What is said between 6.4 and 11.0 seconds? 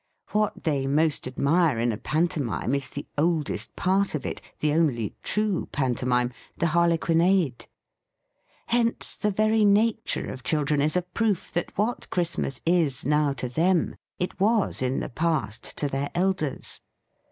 the harlequinade! Hence the very nature of children is